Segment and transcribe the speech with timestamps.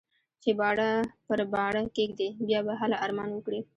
[0.43, 0.89] چې باڼه
[1.27, 3.61] پر باڼه کېږدې؛ بيا به هله ارمان وکړې.